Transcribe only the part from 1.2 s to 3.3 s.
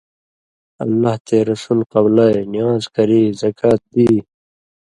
تے رسول قبلائ، نِوان٘ز کری،